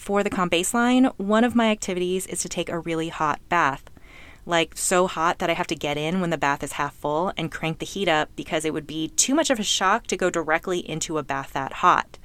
For 0.00 0.22
the 0.22 0.30
calm 0.30 0.48
baseline, 0.48 1.12
one 1.18 1.44
of 1.44 1.54
my 1.54 1.70
activities 1.70 2.26
is 2.26 2.40
to 2.40 2.48
take 2.48 2.70
a 2.70 2.78
really 2.78 3.10
hot 3.10 3.38
bath. 3.50 3.84
Like, 4.46 4.72
so 4.74 5.06
hot 5.06 5.38
that 5.40 5.50
I 5.50 5.52
have 5.52 5.66
to 5.66 5.74
get 5.74 5.98
in 5.98 6.22
when 6.22 6.30
the 6.30 6.38
bath 6.38 6.62
is 6.62 6.72
half 6.72 6.94
full 6.94 7.34
and 7.36 7.52
crank 7.52 7.80
the 7.80 7.86
heat 7.86 8.08
up 8.08 8.30
because 8.34 8.64
it 8.64 8.72
would 8.72 8.86
be 8.86 9.08
too 9.08 9.34
much 9.34 9.50
of 9.50 9.60
a 9.60 9.62
shock 9.62 10.06
to 10.06 10.16
go 10.16 10.30
directly 10.30 10.78
into 10.78 11.18
a 11.18 11.22
bath 11.22 11.52
that 11.52 11.74
hot. 11.74 12.18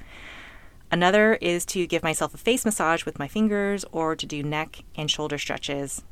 Another 0.90 1.34
is 1.42 1.66
to 1.66 1.86
give 1.86 2.02
myself 2.02 2.32
a 2.32 2.38
face 2.38 2.64
massage 2.64 3.04
with 3.04 3.18
my 3.18 3.28
fingers 3.28 3.84
or 3.92 4.16
to 4.16 4.24
do 4.24 4.42
neck 4.42 4.82
and 4.96 5.10
shoulder 5.10 5.36
stretches. 5.36 6.02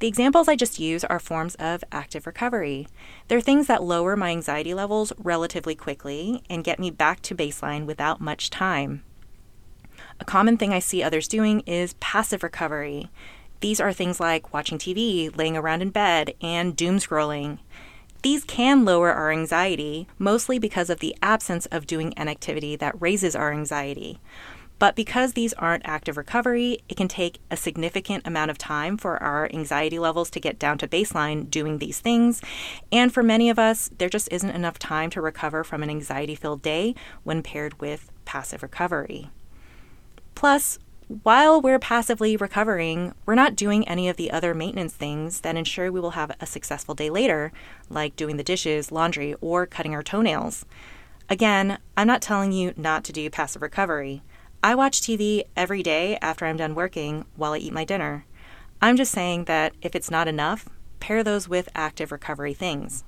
The 0.00 0.06
examples 0.06 0.48
I 0.48 0.54
just 0.54 0.78
use 0.78 1.02
are 1.02 1.18
forms 1.18 1.54
of 1.54 1.82
active 1.90 2.26
recovery. 2.26 2.88
They're 3.28 3.40
things 3.40 3.68
that 3.68 3.82
lower 3.82 4.16
my 4.16 4.28
anxiety 4.28 4.74
levels 4.74 5.14
relatively 5.16 5.74
quickly 5.74 6.42
and 6.50 6.62
get 6.62 6.78
me 6.78 6.90
back 6.90 7.22
to 7.22 7.34
baseline 7.34 7.86
without 7.86 8.20
much 8.20 8.50
time. 8.50 9.02
A 10.20 10.24
common 10.24 10.56
thing 10.56 10.72
I 10.72 10.78
see 10.78 11.02
others 11.02 11.28
doing 11.28 11.60
is 11.60 11.94
passive 11.94 12.42
recovery. 12.42 13.10
These 13.60 13.80
are 13.80 13.92
things 13.92 14.20
like 14.20 14.52
watching 14.52 14.78
TV, 14.78 15.34
laying 15.36 15.56
around 15.56 15.82
in 15.82 15.90
bed, 15.90 16.34
and 16.40 16.76
doom 16.76 16.98
scrolling. 16.98 17.58
These 18.22 18.44
can 18.44 18.84
lower 18.84 19.12
our 19.12 19.32
anxiety, 19.32 20.06
mostly 20.18 20.58
because 20.58 20.90
of 20.90 21.00
the 21.00 21.16
absence 21.22 21.66
of 21.66 21.86
doing 21.86 22.14
an 22.14 22.28
activity 22.28 22.76
that 22.76 23.00
raises 23.00 23.34
our 23.34 23.52
anxiety. 23.52 24.20
But 24.78 24.96
because 24.96 25.34
these 25.34 25.52
aren't 25.54 25.86
active 25.86 26.16
recovery, 26.16 26.78
it 26.88 26.96
can 26.96 27.06
take 27.06 27.38
a 27.52 27.56
significant 27.56 28.26
amount 28.26 28.50
of 28.50 28.58
time 28.58 28.96
for 28.96 29.22
our 29.22 29.48
anxiety 29.52 30.00
levels 30.00 30.28
to 30.30 30.40
get 30.40 30.58
down 30.58 30.76
to 30.78 30.88
baseline 30.88 31.48
doing 31.48 31.78
these 31.78 32.00
things. 32.00 32.42
And 32.90 33.14
for 33.14 33.22
many 33.22 33.48
of 33.48 33.60
us, 33.60 33.90
there 33.96 34.08
just 34.08 34.30
isn't 34.32 34.50
enough 34.50 34.80
time 34.80 35.08
to 35.10 35.20
recover 35.20 35.62
from 35.62 35.84
an 35.84 35.90
anxiety 35.90 36.34
filled 36.34 36.62
day 36.62 36.96
when 37.22 37.44
paired 37.44 37.80
with 37.80 38.10
passive 38.24 38.62
recovery. 38.62 39.30
Plus, 40.42 40.80
while 41.22 41.62
we're 41.62 41.78
passively 41.78 42.36
recovering, 42.36 43.14
we're 43.24 43.36
not 43.36 43.54
doing 43.54 43.86
any 43.86 44.08
of 44.08 44.16
the 44.16 44.32
other 44.32 44.54
maintenance 44.54 44.92
things 44.92 45.42
that 45.42 45.54
ensure 45.54 45.92
we 45.92 46.00
will 46.00 46.18
have 46.18 46.32
a 46.40 46.46
successful 46.46 46.96
day 46.96 47.10
later, 47.10 47.52
like 47.88 48.16
doing 48.16 48.38
the 48.38 48.42
dishes, 48.42 48.90
laundry, 48.90 49.36
or 49.40 49.66
cutting 49.66 49.94
our 49.94 50.02
toenails. 50.02 50.66
Again, 51.30 51.78
I'm 51.96 52.08
not 52.08 52.22
telling 52.22 52.50
you 52.50 52.74
not 52.76 53.04
to 53.04 53.12
do 53.12 53.30
passive 53.30 53.62
recovery. 53.62 54.22
I 54.64 54.74
watch 54.74 55.00
TV 55.00 55.44
every 55.56 55.80
day 55.80 56.18
after 56.20 56.44
I'm 56.44 56.56
done 56.56 56.74
working 56.74 57.24
while 57.36 57.52
I 57.52 57.58
eat 57.58 57.72
my 57.72 57.84
dinner. 57.84 58.24
I'm 58.80 58.96
just 58.96 59.12
saying 59.12 59.44
that 59.44 59.74
if 59.80 59.94
it's 59.94 60.10
not 60.10 60.26
enough, 60.26 60.68
pair 60.98 61.22
those 61.22 61.48
with 61.48 61.68
active 61.76 62.10
recovery 62.10 62.52
things. 62.52 63.04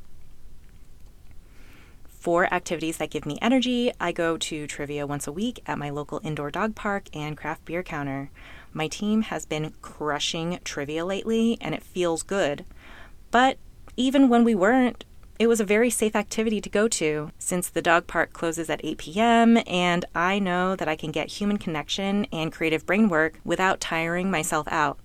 For 2.24 2.46
activities 2.54 2.96
that 2.96 3.10
give 3.10 3.26
me 3.26 3.38
energy, 3.42 3.92
I 4.00 4.10
go 4.10 4.38
to 4.38 4.66
trivia 4.66 5.06
once 5.06 5.26
a 5.26 5.32
week 5.32 5.60
at 5.66 5.76
my 5.76 5.90
local 5.90 6.22
indoor 6.24 6.50
dog 6.50 6.74
park 6.74 7.14
and 7.14 7.36
craft 7.36 7.66
beer 7.66 7.82
counter. 7.82 8.30
My 8.72 8.88
team 8.88 9.20
has 9.20 9.44
been 9.44 9.74
crushing 9.82 10.58
trivia 10.64 11.04
lately, 11.04 11.58
and 11.60 11.74
it 11.74 11.82
feels 11.82 12.22
good. 12.22 12.64
But 13.30 13.58
even 13.98 14.30
when 14.30 14.42
we 14.42 14.54
weren't, 14.54 15.04
it 15.38 15.48
was 15.48 15.60
a 15.60 15.66
very 15.66 15.90
safe 15.90 16.16
activity 16.16 16.62
to 16.62 16.70
go 16.70 16.88
to 16.88 17.30
since 17.38 17.68
the 17.68 17.82
dog 17.82 18.06
park 18.06 18.32
closes 18.32 18.70
at 18.70 18.80
8 18.82 18.96
p.m., 18.96 19.58
and 19.66 20.06
I 20.14 20.38
know 20.38 20.76
that 20.76 20.88
I 20.88 20.96
can 20.96 21.10
get 21.10 21.28
human 21.28 21.58
connection 21.58 22.26
and 22.32 22.50
creative 22.50 22.86
brain 22.86 23.10
work 23.10 23.38
without 23.44 23.80
tiring 23.80 24.30
myself 24.30 24.66
out. 24.70 24.98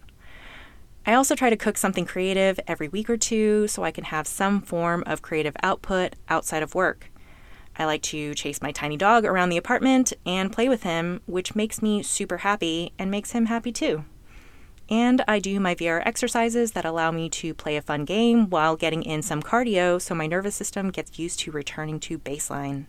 I 1.09 1.15
also 1.15 1.33
try 1.33 1.49
to 1.49 1.57
cook 1.57 1.75
something 1.75 2.05
creative 2.05 2.59
every 2.67 2.87
week 2.87 3.09
or 3.09 3.17
two 3.17 3.67
so 3.67 3.83
I 3.83 3.89
can 3.89 4.03
have 4.03 4.27
some 4.27 4.61
form 4.61 5.03
of 5.07 5.23
creative 5.23 5.55
output 5.63 6.13
outside 6.29 6.61
of 6.61 6.75
work. 6.75 7.09
I 7.75 7.85
like 7.85 8.03
to 8.03 8.35
chase 8.35 8.61
my 8.61 8.71
tiny 8.71 8.95
dog 8.95 9.25
around 9.25 9.49
the 9.49 9.57
apartment 9.57 10.13
and 10.23 10.53
play 10.53 10.69
with 10.69 10.83
him, 10.83 11.21
which 11.25 11.55
makes 11.55 11.81
me 11.81 12.03
super 12.03 12.37
happy 12.37 12.93
and 12.99 13.09
makes 13.09 13.31
him 13.31 13.47
happy 13.47 13.71
too. 13.71 14.05
And 14.87 15.23
I 15.27 15.39
do 15.39 15.59
my 15.59 15.73
VR 15.73 16.05
exercises 16.05 16.73
that 16.73 16.85
allow 16.85 17.09
me 17.09 17.27
to 17.29 17.55
play 17.55 17.75
a 17.75 17.81
fun 17.81 18.05
game 18.05 18.47
while 18.47 18.75
getting 18.75 19.01
in 19.01 19.23
some 19.23 19.41
cardio 19.41 19.99
so 19.99 20.13
my 20.13 20.27
nervous 20.27 20.53
system 20.53 20.91
gets 20.91 21.17
used 21.17 21.39
to 21.39 21.51
returning 21.51 21.99
to 22.01 22.19
baseline. 22.19 22.85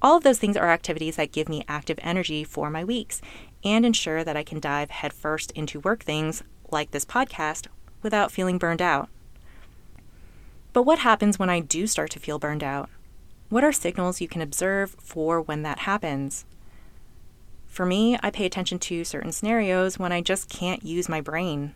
All 0.00 0.18
of 0.18 0.22
those 0.22 0.38
things 0.38 0.56
are 0.56 0.70
activities 0.70 1.16
that 1.16 1.32
give 1.32 1.48
me 1.48 1.64
active 1.66 1.98
energy 2.00 2.44
for 2.44 2.70
my 2.70 2.84
weeks 2.84 3.20
and 3.64 3.84
ensure 3.84 4.22
that 4.22 4.36
I 4.36 4.44
can 4.44 4.60
dive 4.60 4.90
headfirst 4.90 5.50
into 5.50 5.80
work 5.80 6.04
things 6.04 6.44
like 6.72 6.90
this 6.90 7.04
podcast 7.04 7.66
without 8.02 8.32
feeling 8.32 8.58
burned 8.58 8.82
out. 8.82 9.08
But 10.72 10.84
what 10.84 11.00
happens 11.00 11.38
when 11.38 11.50
I 11.50 11.60
do 11.60 11.86
start 11.86 12.10
to 12.10 12.18
feel 12.18 12.38
burned 12.38 12.64
out? 12.64 12.88
What 13.50 13.64
are 13.64 13.72
signals 13.72 14.20
you 14.20 14.28
can 14.28 14.40
observe 14.40 14.96
for 14.98 15.40
when 15.40 15.62
that 15.62 15.80
happens? 15.80 16.46
For 17.66 17.84
me, 17.84 18.18
I 18.22 18.30
pay 18.30 18.46
attention 18.46 18.78
to 18.80 19.04
certain 19.04 19.32
scenarios 19.32 19.98
when 19.98 20.12
I 20.12 20.20
just 20.20 20.48
can't 20.48 20.84
use 20.84 21.08
my 21.08 21.20
brain. 21.20 21.74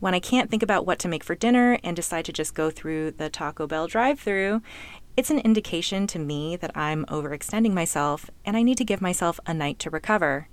When 0.00 0.14
I 0.14 0.20
can't 0.20 0.50
think 0.50 0.62
about 0.62 0.84
what 0.84 0.98
to 1.00 1.08
make 1.08 1.24
for 1.24 1.34
dinner 1.34 1.78
and 1.82 1.96
decide 1.96 2.26
to 2.26 2.32
just 2.32 2.54
go 2.54 2.70
through 2.70 3.12
the 3.12 3.30
Taco 3.30 3.66
Bell 3.66 3.86
drive 3.86 4.20
through, 4.20 4.60
it's 5.16 5.30
an 5.30 5.38
indication 5.38 6.06
to 6.08 6.18
me 6.18 6.56
that 6.56 6.76
I'm 6.76 7.06
overextending 7.06 7.72
myself 7.72 8.28
and 8.44 8.56
I 8.56 8.62
need 8.62 8.78
to 8.78 8.84
give 8.84 9.00
myself 9.00 9.40
a 9.46 9.54
night 9.54 9.78
to 9.80 9.90
recover. 9.90 10.48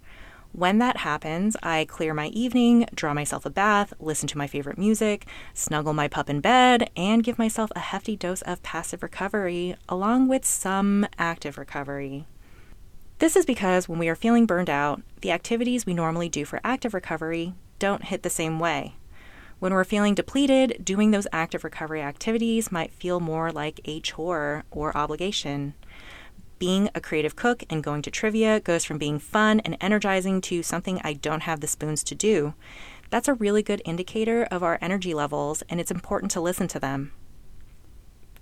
When 0.53 0.79
that 0.79 0.97
happens, 0.97 1.55
I 1.63 1.85
clear 1.85 2.13
my 2.13 2.27
evening, 2.27 2.85
draw 2.93 3.13
myself 3.13 3.45
a 3.45 3.49
bath, 3.49 3.93
listen 4.01 4.27
to 4.27 4.37
my 4.37 4.47
favorite 4.47 4.77
music, 4.77 5.25
snuggle 5.53 5.93
my 5.93 6.09
pup 6.09 6.29
in 6.29 6.41
bed, 6.41 6.89
and 6.97 7.23
give 7.23 7.39
myself 7.39 7.71
a 7.73 7.79
hefty 7.79 8.17
dose 8.17 8.41
of 8.41 8.61
passive 8.61 9.01
recovery 9.01 9.75
along 9.87 10.27
with 10.27 10.45
some 10.45 11.07
active 11.17 11.57
recovery. 11.57 12.25
This 13.19 13.37
is 13.37 13.45
because 13.45 13.87
when 13.87 13.99
we 13.99 14.09
are 14.09 14.15
feeling 14.15 14.45
burned 14.45 14.69
out, 14.69 15.01
the 15.21 15.31
activities 15.31 15.85
we 15.85 15.93
normally 15.93 16.27
do 16.27 16.43
for 16.43 16.59
active 16.65 16.93
recovery 16.93 17.53
don't 17.79 18.05
hit 18.05 18.23
the 18.23 18.29
same 18.29 18.59
way. 18.59 18.95
When 19.59 19.73
we're 19.73 19.83
feeling 19.85 20.15
depleted, 20.15 20.83
doing 20.83 21.11
those 21.11 21.27
active 21.31 21.63
recovery 21.63 22.01
activities 22.01 22.71
might 22.71 22.91
feel 22.91 23.19
more 23.19 23.51
like 23.51 23.79
a 23.85 24.01
chore 24.01 24.65
or 24.71 24.97
obligation. 24.97 25.75
Being 26.61 26.91
a 26.93 27.01
creative 27.01 27.35
cook 27.35 27.63
and 27.71 27.83
going 27.83 28.03
to 28.03 28.11
trivia 28.11 28.59
goes 28.59 28.85
from 28.85 28.99
being 28.99 29.17
fun 29.17 29.61
and 29.61 29.75
energizing 29.81 30.41
to 30.41 30.61
something 30.61 31.01
I 31.03 31.13
don't 31.13 31.41
have 31.41 31.59
the 31.59 31.65
spoons 31.65 32.03
to 32.03 32.13
do. 32.13 32.53
That's 33.09 33.27
a 33.27 33.33
really 33.33 33.63
good 33.63 33.81
indicator 33.83 34.43
of 34.51 34.61
our 34.61 34.77
energy 34.79 35.15
levels, 35.15 35.63
and 35.69 35.79
it's 35.79 35.89
important 35.89 36.29
to 36.33 36.39
listen 36.39 36.67
to 36.67 36.79
them. 36.79 37.13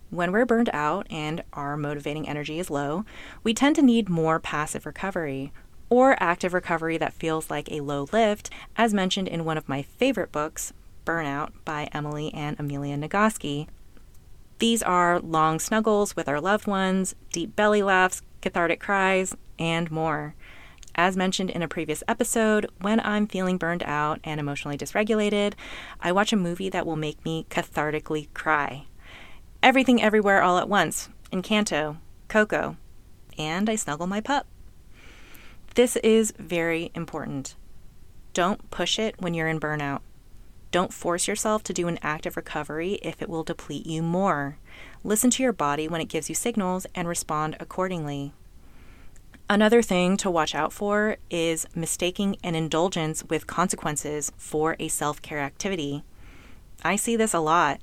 When 0.09 0.33
we're 0.33 0.45
burned 0.45 0.69
out 0.73 1.07
and 1.09 1.45
our 1.53 1.77
motivating 1.77 2.27
energy 2.27 2.59
is 2.59 2.69
low, 2.69 3.05
we 3.41 3.53
tend 3.53 3.77
to 3.77 3.81
need 3.81 4.09
more 4.09 4.37
passive 4.37 4.85
recovery 4.85 5.53
or 5.89 6.21
active 6.21 6.53
recovery 6.53 6.97
that 6.97 7.13
feels 7.13 7.49
like 7.49 7.71
a 7.71 7.79
low 7.79 8.05
lift, 8.11 8.49
as 8.75 8.93
mentioned 8.93 9.29
in 9.29 9.45
one 9.45 9.57
of 9.57 9.69
my 9.69 9.81
favorite 9.81 10.33
books, 10.33 10.73
Burnout 11.05 11.53
by 11.63 11.87
Emily 11.93 12.33
and 12.33 12.59
Amelia 12.59 12.97
Nagoski. 12.97 13.69
These 14.59 14.83
are 14.83 15.19
long 15.19 15.59
snuggles 15.59 16.17
with 16.17 16.27
our 16.27 16.41
loved 16.41 16.67
ones, 16.67 17.15
deep 17.31 17.55
belly 17.55 17.81
laughs, 17.81 18.21
cathartic 18.41 18.81
cries, 18.81 19.33
and 19.57 19.89
more. 19.89 20.35
As 20.95 21.15
mentioned 21.15 21.49
in 21.49 21.61
a 21.61 21.67
previous 21.67 22.03
episode, 22.09 22.69
when 22.81 22.99
I'm 22.99 23.25
feeling 23.25 23.57
burned 23.57 23.83
out 23.83 24.19
and 24.23 24.37
emotionally 24.37 24.77
dysregulated, 24.77 25.53
I 26.01 26.11
watch 26.11 26.33
a 26.33 26.37
movie 26.37 26.69
that 26.69 26.85
will 26.85 26.97
make 26.97 27.23
me 27.23 27.45
cathartically 27.49 28.27
cry. 28.33 28.85
Everything 29.63 30.01
Everywhere 30.01 30.41
All 30.41 30.57
at 30.57 30.67
Once, 30.67 31.07
Encanto, 31.31 31.97
Coco, 32.27 32.75
and 33.37 33.69
I 33.69 33.77
snuggle 33.77 34.07
my 34.07 34.19
pup. 34.19 34.45
This 35.75 35.95
is 35.97 36.33
very 36.37 36.91
important. 36.95 37.55
Don't 38.33 38.69
push 38.71 38.99
it 38.99 39.15
when 39.19 39.33
you're 39.33 39.47
in 39.47 39.59
burnout. 39.59 40.01
Don't 40.71 40.93
force 40.93 41.27
yourself 41.27 41.63
to 41.63 41.73
do 41.73 41.87
an 41.87 41.97
act 42.03 42.25
of 42.25 42.37
recovery 42.37 42.99
if 43.01 43.21
it 43.21 43.29
will 43.29 43.43
deplete 43.43 43.87
you 43.87 44.03
more. 44.03 44.57
Listen 45.03 45.31
to 45.31 45.43
your 45.43 45.53
body 45.53 45.87
when 45.87 46.01
it 46.01 46.09
gives 46.09 46.29
you 46.29 46.35
signals 46.35 46.85
and 46.93 47.07
respond 47.07 47.57
accordingly. 47.59 48.33
Another 49.49 49.81
thing 49.81 50.15
to 50.17 50.29
watch 50.29 50.53
out 50.53 50.71
for 50.71 51.17
is 51.31 51.65
mistaking 51.73 52.37
an 52.43 52.53
indulgence 52.53 53.23
with 53.23 53.47
consequences 53.47 54.31
for 54.37 54.75
a 54.79 54.89
self 54.89 55.23
care 55.23 55.39
activity. 55.39 56.03
I 56.83 56.95
see 56.95 57.15
this 57.15 57.33
a 57.33 57.39
lot. 57.39 57.81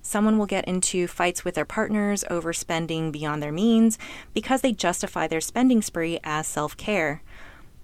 Someone 0.00 0.38
will 0.38 0.46
get 0.46 0.66
into 0.66 1.06
fights 1.06 1.44
with 1.44 1.54
their 1.54 1.66
partners 1.66 2.24
over 2.30 2.54
spending 2.54 3.12
beyond 3.12 3.42
their 3.42 3.52
means 3.52 3.98
because 4.32 4.62
they 4.62 4.72
justify 4.72 5.26
their 5.26 5.40
spending 5.42 5.82
spree 5.82 6.18
as 6.24 6.46
self 6.46 6.78
care. 6.78 7.22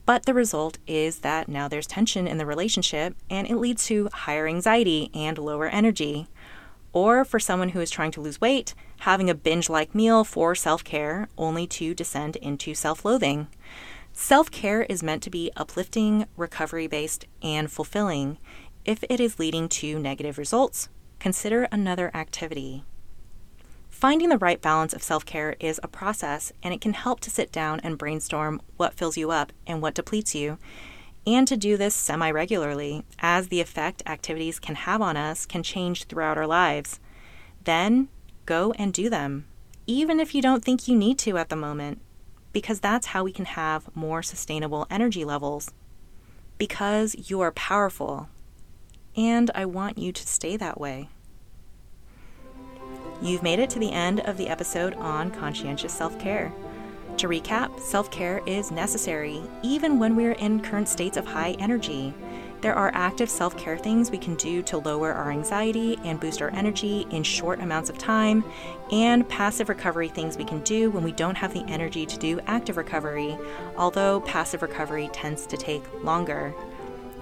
But 0.08 0.24
the 0.24 0.32
result 0.32 0.78
is 0.86 1.18
that 1.18 1.50
now 1.50 1.68
there's 1.68 1.86
tension 1.86 2.26
in 2.26 2.38
the 2.38 2.46
relationship 2.46 3.14
and 3.28 3.46
it 3.46 3.56
leads 3.56 3.84
to 3.88 4.08
higher 4.10 4.46
anxiety 4.46 5.10
and 5.12 5.36
lower 5.36 5.66
energy. 5.66 6.28
Or 6.94 7.26
for 7.26 7.38
someone 7.38 7.68
who 7.68 7.80
is 7.80 7.90
trying 7.90 8.12
to 8.12 8.22
lose 8.22 8.40
weight, 8.40 8.72
having 9.00 9.28
a 9.28 9.34
binge 9.34 9.68
like 9.68 9.94
meal 9.94 10.24
for 10.24 10.54
self 10.54 10.82
care 10.82 11.28
only 11.36 11.66
to 11.66 11.92
descend 11.92 12.36
into 12.36 12.74
self 12.74 13.04
loathing. 13.04 13.48
Self 14.14 14.50
care 14.50 14.84
is 14.84 15.02
meant 15.02 15.22
to 15.24 15.30
be 15.30 15.50
uplifting, 15.58 16.24
recovery 16.38 16.86
based, 16.86 17.26
and 17.42 17.70
fulfilling. 17.70 18.38
If 18.86 19.04
it 19.10 19.20
is 19.20 19.38
leading 19.38 19.68
to 19.68 19.98
negative 19.98 20.38
results, 20.38 20.88
consider 21.18 21.68
another 21.70 22.10
activity. 22.14 22.82
Finding 23.98 24.28
the 24.28 24.38
right 24.38 24.62
balance 24.62 24.92
of 24.92 25.02
self 25.02 25.26
care 25.26 25.56
is 25.58 25.80
a 25.82 25.88
process, 25.88 26.52
and 26.62 26.72
it 26.72 26.80
can 26.80 26.92
help 26.92 27.18
to 27.18 27.30
sit 27.30 27.50
down 27.50 27.80
and 27.80 27.98
brainstorm 27.98 28.62
what 28.76 28.94
fills 28.94 29.16
you 29.16 29.32
up 29.32 29.52
and 29.66 29.82
what 29.82 29.96
depletes 29.96 30.36
you, 30.36 30.56
and 31.26 31.48
to 31.48 31.56
do 31.56 31.76
this 31.76 31.96
semi 31.96 32.30
regularly, 32.30 33.02
as 33.18 33.48
the 33.48 33.60
effect 33.60 34.04
activities 34.06 34.60
can 34.60 34.76
have 34.76 35.02
on 35.02 35.16
us 35.16 35.46
can 35.46 35.64
change 35.64 36.04
throughout 36.04 36.38
our 36.38 36.46
lives. 36.46 37.00
Then 37.64 38.08
go 38.46 38.70
and 38.78 38.92
do 38.92 39.10
them, 39.10 39.48
even 39.88 40.20
if 40.20 40.32
you 40.32 40.42
don't 40.42 40.64
think 40.64 40.86
you 40.86 40.96
need 40.96 41.18
to 41.18 41.36
at 41.36 41.48
the 41.48 41.56
moment, 41.56 42.00
because 42.52 42.78
that's 42.78 43.08
how 43.08 43.24
we 43.24 43.32
can 43.32 43.46
have 43.46 43.96
more 43.96 44.22
sustainable 44.22 44.86
energy 44.88 45.24
levels. 45.24 45.72
Because 46.56 47.28
you 47.28 47.40
are 47.40 47.50
powerful, 47.50 48.28
and 49.16 49.50
I 49.56 49.64
want 49.64 49.98
you 49.98 50.12
to 50.12 50.24
stay 50.24 50.56
that 50.56 50.80
way. 50.80 51.08
You've 53.20 53.42
made 53.42 53.58
it 53.58 53.70
to 53.70 53.78
the 53.78 53.92
end 53.92 54.20
of 54.20 54.36
the 54.36 54.48
episode 54.48 54.94
on 54.94 55.30
conscientious 55.30 55.92
self 55.92 56.18
care. 56.18 56.52
To 57.16 57.26
recap, 57.28 57.80
self 57.80 58.10
care 58.12 58.40
is 58.46 58.70
necessary 58.70 59.42
even 59.62 59.98
when 59.98 60.14
we're 60.14 60.32
in 60.32 60.60
current 60.60 60.88
states 60.88 61.16
of 61.16 61.26
high 61.26 61.56
energy. 61.58 62.14
There 62.60 62.74
are 62.74 62.92
active 62.94 63.28
self 63.28 63.56
care 63.56 63.76
things 63.76 64.10
we 64.10 64.18
can 64.18 64.36
do 64.36 64.62
to 64.62 64.78
lower 64.78 65.12
our 65.12 65.32
anxiety 65.32 65.98
and 66.04 66.20
boost 66.20 66.40
our 66.40 66.50
energy 66.50 67.06
in 67.10 67.24
short 67.24 67.60
amounts 67.60 67.90
of 67.90 67.98
time, 67.98 68.44
and 68.92 69.28
passive 69.28 69.68
recovery 69.68 70.08
things 70.08 70.36
we 70.36 70.44
can 70.44 70.60
do 70.62 70.90
when 70.90 71.02
we 71.02 71.12
don't 71.12 71.36
have 71.36 71.52
the 71.52 71.64
energy 71.66 72.06
to 72.06 72.18
do 72.18 72.40
active 72.46 72.76
recovery, 72.76 73.36
although 73.76 74.20
passive 74.20 74.62
recovery 74.62 75.08
tends 75.12 75.44
to 75.46 75.56
take 75.56 75.82
longer. 76.04 76.54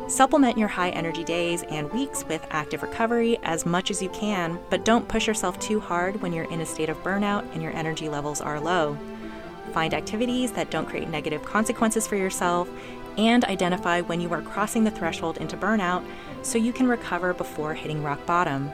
Supplement 0.09 0.57
your 0.57 0.69
high 0.69 0.91
energy 0.91 1.25
days 1.25 1.65
and 1.65 1.93
weeks 1.93 2.25
with 2.29 2.47
active 2.51 2.83
recovery 2.83 3.39
as 3.43 3.67
much 3.67 3.91
as 3.91 4.01
you 4.01 4.09
can, 4.11 4.59
but 4.71 4.85
don't 4.85 5.09
push 5.09 5.27
yourself 5.27 5.59
too 5.59 5.81
hard 5.81 6.23
when 6.23 6.33
you're 6.33 6.51
in 6.51 6.61
a 6.61 6.67
state 6.67 6.89
of 6.89 7.03
burnout 7.03 7.45
and 7.53 7.63
your 7.63 7.73
energy 7.73 8.09
levels 8.09 8.41
are 8.41 8.61
low. 8.61 8.97
Find 9.73 9.93
activities 9.93 10.53
that 10.53 10.71
don't 10.71 10.87
create 10.87 11.09
negative 11.09 11.43
consequences 11.45 12.07
for 12.07 12.15
yourself 12.15 12.69
and 13.19 13.45
identify 13.47 14.01
when 14.01 14.21
you 14.21 14.33
are 14.33 14.43
crossing 14.43 14.85
the 14.85 14.93
threshold 14.93 15.39
into 15.39 15.57
burnout 15.57 16.05
so 16.43 16.57
you 16.57 16.73
can 16.73 16.87
recover 16.87 17.35
before 17.35 17.75
hitting 17.75 18.03
rock 18.03 18.25
bottom. 18.27 18.71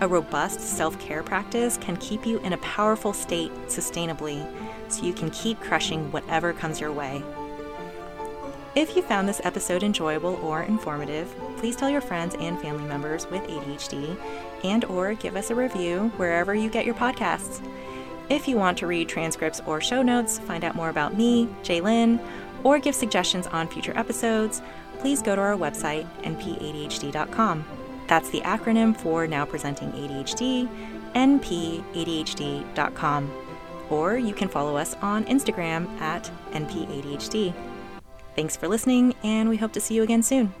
A 0.00 0.06
robust 0.08 0.60
self 0.60 0.98
care 1.00 1.22
practice 1.22 1.76
can 1.76 1.96
keep 1.96 2.24
you 2.24 2.38
in 2.40 2.52
a 2.52 2.58
powerful 2.58 3.12
state 3.12 3.52
sustainably 3.66 4.46
so 4.88 5.04
you 5.04 5.12
can 5.12 5.30
keep 5.30 5.60
crushing 5.60 6.10
whatever 6.12 6.52
comes 6.52 6.80
your 6.80 6.92
way. 6.92 7.22
If 8.74 8.96
you 8.96 9.02
found 9.02 9.28
this 9.28 9.42
episode 9.44 9.82
enjoyable 9.82 10.36
or 10.42 10.62
informative, 10.62 11.34
please 11.58 11.76
tell 11.76 11.90
your 11.90 12.00
friends 12.00 12.34
and 12.38 12.58
family 12.58 12.84
members 12.84 13.26
with 13.30 13.42
ADHD 13.42 14.16
and 14.64 14.86
or 14.86 15.12
give 15.12 15.36
us 15.36 15.50
a 15.50 15.54
review 15.54 16.10
wherever 16.16 16.54
you 16.54 16.70
get 16.70 16.86
your 16.86 16.94
podcasts. 16.94 17.62
If 18.30 18.48
you 18.48 18.56
want 18.56 18.78
to 18.78 18.86
read 18.86 19.10
transcripts 19.10 19.60
or 19.66 19.82
show 19.82 20.00
notes, 20.00 20.38
find 20.38 20.64
out 20.64 20.74
more 20.74 20.88
about 20.88 21.18
me, 21.18 21.48
Jaye 21.62 21.82
Lin, 21.82 22.18
or 22.64 22.78
give 22.78 22.94
suggestions 22.94 23.46
on 23.48 23.68
future 23.68 23.92
episodes, 23.94 24.62
please 25.00 25.20
go 25.20 25.36
to 25.36 25.42
our 25.42 25.56
website, 25.56 26.06
npadhd.com. 26.22 27.64
That's 28.06 28.30
the 28.30 28.40
acronym 28.40 28.96
for 28.96 29.26
Now 29.26 29.44
Presenting 29.44 29.92
ADHD, 29.92 30.66
npadhd.com. 31.14 32.50
Or 33.90 34.16
you 34.16 34.32
can 34.32 34.48
follow 34.48 34.78
us 34.78 34.94
on 35.02 35.26
Instagram 35.26 36.00
at 36.00 36.30
npadhd. 36.52 37.52
Thanks 38.34 38.56
for 38.56 38.68
listening, 38.68 39.14
and 39.22 39.48
we 39.48 39.56
hope 39.56 39.72
to 39.72 39.80
see 39.80 39.94
you 39.94 40.02
again 40.02 40.22
soon. 40.22 40.54